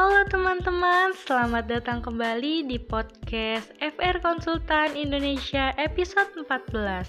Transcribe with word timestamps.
Halo 0.00 0.24
teman-teman, 0.32 1.12
selamat 1.12 1.68
datang 1.68 2.00
kembali 2.00 2.64
di 2.64 2.80
podcast 2.80 3.68
FR 3.84 4.16
Konsultan 4.24 4.96
Indonesia 4.96 5.76
episode 5.76 6.32
14 6.40 7.04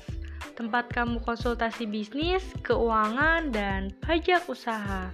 Tempat 0.59 0.91
kamu 0.91 1.23
konsultasi 1.23 1.87
bisnis, 1.87 2.43
keuangan, 2.67 3.47
dan 3.55 3.95
pajak 4.03 4.43
usaha. 4.51 5.07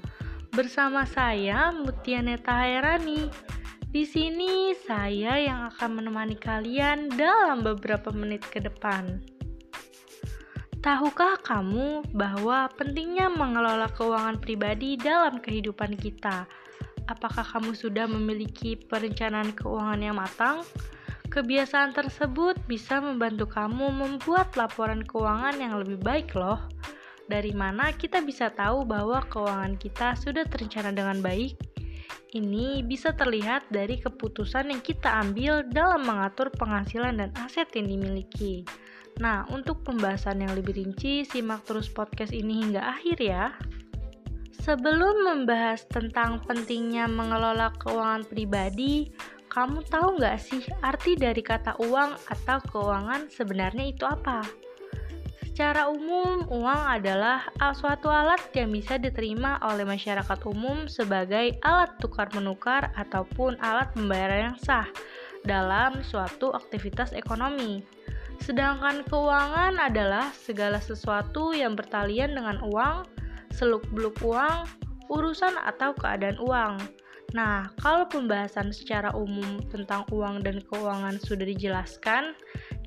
Bersama 0.58 1.06
saya 1.06 1.70
Mutia 1.70 2.26
Neta 2.26 2.66
Hairani 2.66 3.30
Di 3.94 4.10
sini 4.10 4.74
saya 4.74 5.38
yang 5.38 5.70
akan 5.70 6.02
menemani 6.02 6.34
kalian 6.34 7.14
dalam 7.14 7.62
beberapa 7.62 8.10
menit 8.10 8.42
ke 8.50 8.58
depan. 8.58 9.22
Tahukah 10.82 11.38
kamu 11.46 12.10
bahwa 12.10 12.74
pentingnya 12.74 13.30
mengelola 13.30 13.86
keuangan 13.94 14.42
pribadi 14.42 14.98
dalam 14.98 15.38
kehidupan 15.38 15.94
kita? 15.94 16.50
Apakah 17.08 17.44
kamu 17.44 17.72
sudah 17.72 18.04
memiliki 18.08 18.76
perencanaan 18.76 19.56
keuangan 19.56 20.00
yang 20.04 20.20
matang? 20.20 20.64
Kebiasaan 21.28 21.92
tersebut 21.92 22.56
bisa 22.68 23.04
membantu 23.04 23.48
kamu 23.52 23.92
membuat 23.92 24.56
laporan 24.56 25.04
keuangan 25.04 25.60
yang 25.60 25.76
lebih 25.80 26.00
baik 26.00 26.36
loh. 26.36 26.60
Dari 27.28 27.52
mana 27.52 27.92
kita 27.92 28.24
bisa 28.24 28.48
tahu 28.52 28.88
bahwa 28.88 29.20
keuangan 29.28 29.76
kita 29.76 30.16
sudah 30.16 30.48
terencana 30.48 30.96
dengan 30.96 31.20
baik? 31.20 31.60
Ini 32.32 32.84
bisa 32.84 33.16
terlihat 33.16 33.72
dari 33.72 34.00
keputusan 34.00 34.72
yang 34.72 34.84
kita 34.84 35.08
ambil 35.24 35.64
dalam 35.68 36.04
mengatur 36.04 36.52
penghasilan 36.52 37.20
dan 37.20 37.32
aset 37.40 37.68
yang 37.76 37.88
dimiliki. 37.88 38.68
Nah, 39.24 39.48
untuk 39.50 39.84
pembahasan 39.88 40.44
yang 40.44 40.54
lebih 40.54 40.76
rinci, 40.76 41.24
simak 41.24 41.64
terus 41.64 41.88
podcast 41.88 42.36
ini 42.36 42.68
hingga 42.68 42.84
akhir 42.84 43.18
ya. 43.24 43.56
Sebelum 44.68 45.24
membahas 45.24 45.88
tentang 45.88 46.44
pentingnya 46.44 47.08
mengelola 47.08 47.72
keuangan 47.80 48.28
pribadi, 48.28 49.08
kamu 49.48 49.80
tahu 49.88 50.20
nggak 50.20 50.36
sih 50.44 50.60
arti 50.84 51.16
dari 51.16 51.40
kata 51.40 51.80
uang 51.80 52.12
atau 52.28 52.60
keuangan 52.76 53.32
sebenarnya 53.32 53.96
itu 53.96 54.04
apa? 54.04 54.44
Secara 55.40 55.88
umum, 55.88 56.44
uang 56.52 56.84
adalah 57.00 57.48
suatu 57.80 58.12
alat 58.12 58.44
yang 58.60 58.76
bisa 58.76 59.00
diterima 59.00 59.56
oleh 59.64 59.88
masyarakat 59.88 60.40
umum 60.44 60.84
sebagai 60.92 61.56
alat 61.64 61.96
tukar-menukar 62.04 62.92
ataupun 63.00 63.56
alat 63.64 63.88
pembayaran 63.96 64.52
yang 64.52 64.58
sah 64.60 64.92
dalam 65.48 66.04
suatu 66.04 66.52
aktivitas 66.52 67.16
ekonomi. 67.16 67.88
Sedangkan 68.44 69.08
keuangan 69.08 69.80
adalah 69.80 70.28
segala 70.36 70.84
sesuatu 70.84 71.56
yang 71.56 71.80
bertalian 71.80 72.36
dengan 72.36 72.60
uang 72.68 73.16
seluk-beluk 73.58 74.22
uang, 74.22 74.70
urusan 75.10 75.58
atau 75.58 75.98
keadaan 75.98 76.38
uang. 76.38 76.78
Nah, 77.36 77.68
kalau 77.84 78.08
pembahasan 78.08 78.72
secara 78.72 79.12
umum 79.12 79.60
tentang 79.68 80.08
uang 80.16 80.48
dan 80.48 80.64
keuangan 80.64 81.20
sudah 81.20 81.44
dijelaskan, 81.44 82.32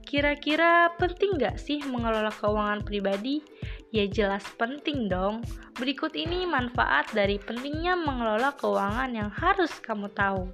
kira-kira 0.08 0.96
penting 0.96 1.36
nggak 1.36 1.60
sih 1.60 1.84
mengelola 1.84 2.32
keuangan 2.32 2.80
pribadi? 2.80 3.44
Ya 3.92 4.08
jelas 4.08 4.46
penting 4.56 5.10
dong. 5.10 5.44
Berikut 5.76 6.16
ini 6.16 6.48
manfaat 6.48 7.10
dari 7.12 7.36
pentingnya 7.36 7.98
mengelola 7.98 8.54
keuangan 8.56 9.10
yang 9.12 9.28
harus 9.28 9.76
kamu 9.82 10.08
tahu. 10.14 10.48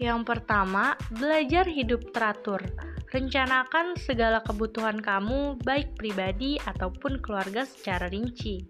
Yang 0.00 0.24
pertama, 0.24 0.96
belajar 1.12 1.68
hidup 1.68 2.10
teratur. 2.16 2.64
Rencanakan 3.12 4.00
segala 4.00 4.40
kebutuhan 4.40 4.96
kamu, 4.98 5.60
baik 5.60 5.94
pribadi 6.00 6.56
ataupun 6.64 7.20
keluarga 7.20 7.68
secara 7.68 8.08
rinci. 8.08 8.64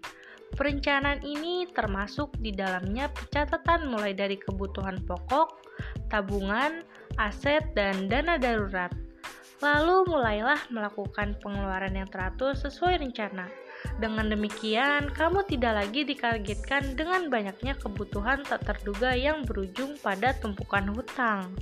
Perencanaan 0.55 1.23
ini 1.23 1.65
termasuk 1.71 2.35
di 2.43 2.51
dalamnya 2.51 3.07
pencatatan 3.11 3.87
mulai 3.87 4.11
dari 4.11 4.35
kebutuhan 4.35 4.99
pokok, 5.07 5.63
tabungan, 6.11 6.83
aset, 7.17 7.63
dan 7.73 8.11
dana 8.11 8.35
darurat. 8.35 8.91
Lalu 9.61 10.09
mulailah 10.09 10.57
melakukan 10.73 11.37
pengeluaran 11.39 11.93
yang 11.93 12.09
teratur 12.09 12.57
sesuai 12.57 12.97
rencana. 12.97 13.45
Dengan 13.97 14.29
demikian, 14.29 15.09
kamu 15.13 15.45
tidak 15.49 15.85
lagi 15.85 16.01
dikagetkan 16.05 16.93
dengan 16.97 17.29
banyaknya 17.29 17.77
kebutuhan 17.77 18.45
tak 18.45 18.65
terduga 18.65 19.13
yang 19.13 19.45
berujung 19.45 19.97
pada 20.01 20.33
tumpukan 20.37 20.85
hutang. 20.93 21.53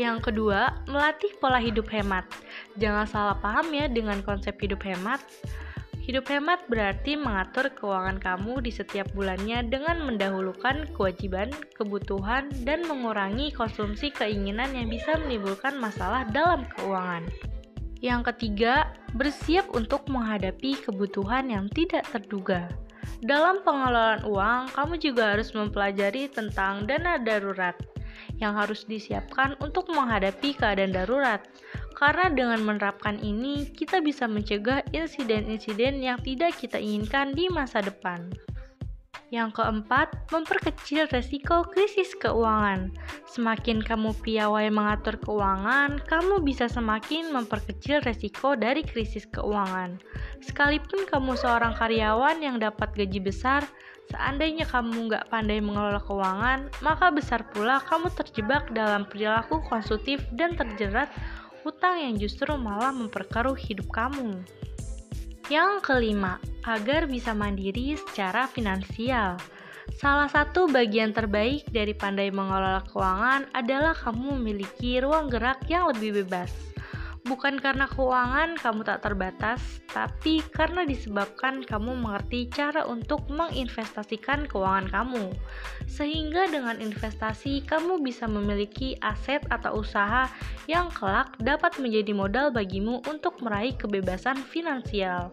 Yang 0.00 0.32
kedua, 0.32 0.84
melatih 0.88 1.36
pola 1.36 1.60
hidup 1.60 1.84
hemat. 1.92 2.24
Jangan 2.80 3.04
salah 3.04 3.36
paham 3.36 3.68
ya 3.76 3.92
dengan 3.92 4.24
konsep 4.24 4.56
hidup 4.56 4.80
hemat. 4.88 5.20
Hidup 6.02 6.26
hemat 6.34 6.66
berarti 6.66 7.14
mengatur 7.14 7.70
keuangan 7.78 8.18
kamu 8.18 8.66
di 8.66 8.74
setiap 8.74 9.06
bulannya 9.14 9.62
dengan 9.70 10.02
mendahulukan 10.02 10.90
kewajiban, 10.98 11.46
kebutuhan, 11.78 12.50
dan 12.66 12.82
mengurangi 12.90 13.54
konsumsi 13.54 14.10
keinginan 14.10 14.74
yang 14.74 14.90
bisa 14.90 15.14
menimbulkan 15.22 15.78
masalah 15.78 16.26
dalam 16.34 16.66
keuangan. 16.74 17.30
Yang 18.02 18.34
ketiga, 18.34 18.90
bersiap 19.14 19.70
untuk 19.78 20.10
menghadapi 20.10 20.74
kebutuhan 20.82 21.46
yang 21.46 21.70
tidak 21.70 22.02
terduga. 22.10 22.66
Dalam 23.22 23.62
pengelolaan 23.62 24.26
uang, 24.26 24.74
kamu 24.74 24.98
juga 24.98 25.38
harus 25.38 25.54
mempelajari 25.54 26.26
tentang 26.26 26.82
dana 26.82 27.22
darurat 27.22 27.78
yang 28.42 28.58
harus 28.58 28.82
disiapkan 28.90 29.54
untuk 29.62 29.86
menghadapi 29.94 30.58
keadaan 30.58 30.90
darurat. 30.90 31.46
Karena 31.92 32.32
dengan 32.32 32.60
menerapkan 32.64 33.20
ini, 33.20 33.68
kita 33.70 34.00
bisa 34.00 34.26
mencegah 34.26 34.82
insiden-insiden 34.90 36.02
yang 36.02 36.18
tidak 36.20 36.58
kita 36.58 36.80
inginkan 36.80 37.36
di 37.36 37.46
masa 37.52 37.84
depan. 37.84 38.32
Yang 39.32 39.64
keempat, 39.64 40.28
memperkecil 40.28 41.08
resiko 41.08 41.64
krisis 41.64 42.12
keuangan. 42.20 42.92
Semakin 43.24 43.80
kamu 43.80 44.12
piawai 44.20 44.68
mengatur 44.68 45.16
keuangan, 45.24 46.04
kamu 46.04 46.44
bisa 46.44 46.68
semakin 46.68 47.32
memperkecil 47.32 48.04
resiko 48.04 48.52
dari 48.52 48.84
krisis 48.84 49.24
keuangan. 49.32 49.96
Sekalipun 50.44 51.08
kamu 51.08 51.32
seorang 51.40 51.72
karyawan 51.80 52.44
yang 52.44 52.60
dapat 52.60 52.92
gaji 52.92 53.24
besar, 53.24 53.64
seandainya 54.12 54.68
kamu 54.68 55.08
nggak 55.08 55.32
pandai 55.32 55.64
mengelola 55.64 56.04
keuangan, 56.04 56.68
maka 56.84 57.08
besar 57.08 57.40
pula 57.56 57.80
kamu 57.88 58.12
terjebak 58.12 58.68
dalam 58.76 59.08
perilaku 59.08 59.64
konsumtif 59.64 60.20
dan 60.36 60.60
terjerat 60.60 61.08
hutang 61.62 61.98
yang 62.02 62.14
justru 62.18 62.50
malah 62.58 62.90
memperkeruh 62.90 63.56
hidup 63.56 63.88
kamu. 63.94 64.42
Yang 65.50 65.86
kelima, 65.86 66.38
agar 66.66 67.10
bisa 67.10 67.34
mandiri 67.34 67.98
secara 67.98 68.46
finansial. 68.46 69.38
Salah 69.98 70.30
satu 70.30 70.70
bagian 70.70 71.10
terbaik 71.10 71.66
dari 71.70 71.94
pandai 71.94 72.30
mengelola 72.30 72.86
keuangan 72.86 73.50
adalah 73.50 73.94
kamu 73.94 74.38
memiliki 74.38 75.02
ruang 75.02 75.26
gerak 75.26 75.58
yang 75.66 75.90
lebih 75.90 76.22
bebas 76.22 76.71
bukan 77.32 77.56
karena 77.56 77.88
keuangan 77.88 78.60
kamu 78.60 78.84
tak 78.84 79.08
terbatas, 79.08 79.80
tapi 79.88 80.44
karena 80.52 80.84
disebabkan 80.84 81.64
kamu 81.64 81.96
mengerti 81.96 82.52
cara 82.52 82.84
untuk 82.84 83.24
menginvestasikan 83.32 84.44
keuangan 84.44 84.92
kamu. 84.92 85.32
Sehingga 85.88 86.52
dengan 86.52 86.76
investasi, 86.76 87.64
kamu 87.64 88.04
bisa 88.04 88.28
memiliki 88.28 89.00
aset 89.00 89.40
atau 89.48 89.80
usaha 89.80 90.28
yang 90.68 90.92
kelak 90.92 91.32
dapat 91.40 91.72
menjadi 91.80 92.12
modal 92.12 92.52
bagimu 92.52 93.00
untuk 93.08 93.40
meraih 93.40 93.72
kebebasan 93.80 94.36
finansial. 94.36 95.32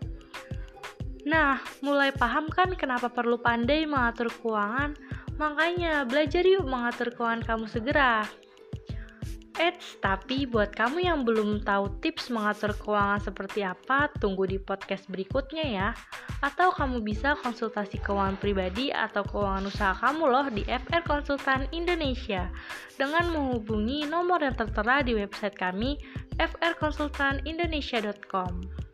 Nah, 1.28 1.60
mulai 1.84 2.16
paham 2.16 2.48
kan 2.48 2.80
kenapa 2.80 3.12
perlu 3.12 3.36
pandai 3.44 3.84
mengatur 3.84 4.32
keuangan? 4.40 4.96
Makanya, 5.36 6.08
belajar 6.08 6.48
yuk 6.48 6.64
mengatur 6.64 7.12
keuangan 7.12 7.44
kamu 7.44 7.68
segera. 7.68 8.24
Eits, 9.60 10.00
tapi 10.00 10.48
buat 10.48 10.72
kamu 10.72 11.04
yang 11.04 11.28
belum 11.28 11.68
tahu 11.68 12.00
tips 12.00 12.32
mengatur 12.32 12.72
keuangan 12.72 13.20
seperti 13.20 13.68
apa, 13.68 14.08
tunggu 14.18 14.48
di 14.48 14.56
podcast 14.56 15.12
berikutnya 15.12 15.68
ya. 15.68 15.92
Atau 16.40 16.72
kamu 16.72 17.04
bisa 17.04 17.36
konsultasi 17.44 18.00
keuangan 18.00 18.40
pribadi 18.40 18.96
atau 18.96 19.28
keuangan 19.28 19.68
usaha 19.68 19.92
kamu 20.00 20.24
loh 20.32 20.48
di 20.48 20.64
FR 20.64 21.04
Konsultan 21.04 21.68
Indonesia 21.76 22.48
dengan 22.96 23.36
menghubungi 23.36 24.08
nomor 24.08 24.40
yang 24.40 24.56
tertera 24.56 25.04
di 25.04 25.20
website 25.20 25.60
kami 25.60 26.00
frkonsultanindonesia.com. 26.40 28.88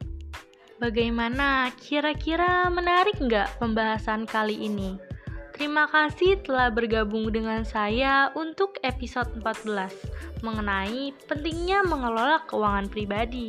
Bagaimana? 0.75 1.71
Kira-kira 1.79 2.67
menarik 2.67 3.15
nggak 3.21 3.63
pembahasan 3.63 4.27
kali 4.27 4.67
ini? 4.67 5.14
Terima 5.55 5.87
kasih 5.87 6.43
telah 6.43 6.67
bergabung 6.67 7.31
dengan 7.31 7.63
saya 7.63 8.27
untuk 8.35 8.75
episode 8.83 9.39
14 9.39 10.43
mengenai 10.43 11.15
pentingnya 11.31 11.79
mengelola 11.87 12.43
keuangan 12.43 12.91
pribadi. 12.91 13.47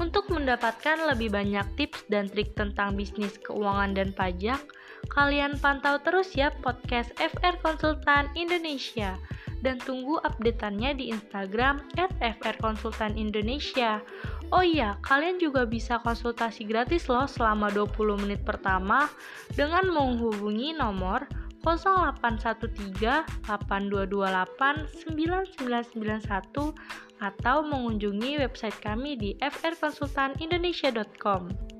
Untuk 0.00 0.32
mendapatkan 0.32 0.96
lebih 1.12 1.28
banyak 1.28 1.68
tips 1.76 2.08
dan 2.08 2.32
trik 2.32 2.56
tentang 2.56 2.96
bisnis 2.96 3.36
keuangan 3.44 3.92
dan 3.92 4.16
pajak, 4.16 4.64
kalian 5.12 5.60
pantau 5.60 6.00
terus 6.00 6.32
ya 6.32 6.48
podcast 6.64 7.12
FR 7.20 7.60
Konsultan 7.60 8.32
Indonesia 8.32 9.20
dan 9.60 9.78
tunggu 9.80 10.18
updateannya 10.24 10.96
di 10.98 11.08
Instagram 11.12 11.80
@frkonsultanindonesia. 12.20 14.00
Oh 14.54 14.62
iya, 14.62 14.94
kalian 15.02 15.42
juga 15.42 15.66
bisa 15.66 15.98
konsultasi 16.00 16.64
gratis 16.64 17.08
loh 17.10 17.26
selama 17.26 17.70
20 17.72 18.16
menit 18.22 18.44
pertama 18.46 19.10
dengan 19.52 19.90
menghubungi 19.90 20.72
nomor 20.76 21.26
0813 21.66 23.26
8228 23.50 24.86
9991 25.02 26.70
atau 27.18 27.64
mengunjungi 27.64 28.36
website 28.38 28.78
kami 28.78 29.18
di 29.18 29.34
frkonsultanindonesia.com. 29.40 31.75